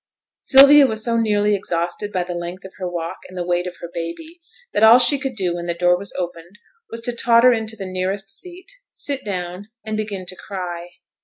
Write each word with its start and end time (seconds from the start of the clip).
Sylvia 0.39 0.87
was 0.87 1.03
so 1.05 1.15
nearly 1.15 1.53
exhausted 1.53 2.11
by 2.11 2.23
the 2.23 2.33
length 2.33 2.65
of 2.65 2.73
her 2.79 2.89
walk 2.89 3.17
and 3.29 3.37
the 3.37 3.45
weight 3.45 3.67
of 3.67 3.75
her 3.81 3.91
baby, 3.93 4.41
that 4.73 4.81
all 4.81 4.97
she 4.97 5.19
could 5.19 5.35
do 5.35 5.53
when 5.55 5.67
the 5.67 5.75
door 5.75 5.95
was 5.95 6.11
opened 6.17 6.57
was 6.89 7.01
to 7.01 7.15
totter 7.15 7.53
into 7.53 7.75
the 7.75 7.85
nearest 7.85 8.27
seat, 8.27 8.71
sit 8.93 9.23
down, 9.23 9.67
and 9.85 9.95
begin 9.97 10.25
to 10.25 10.35
cry. 10.35 10.89